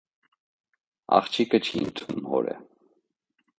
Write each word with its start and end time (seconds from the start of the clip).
Աղջիկը 1.17 1.61
չի 1.67 1.83
ընդունում 1.83 2.27
հորը։ 2.33 2.59